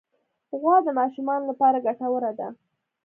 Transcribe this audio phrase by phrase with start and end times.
[0.59, 2.47] غوا د ماشومانو لپاره ګټوره ده.